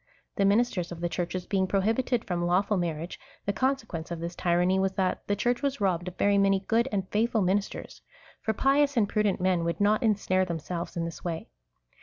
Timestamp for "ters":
7.69-8.01